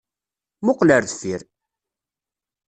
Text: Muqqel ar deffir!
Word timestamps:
Muqqel 0.65 0.89
ar 0.95 1.03
deffir! 1.05 1.41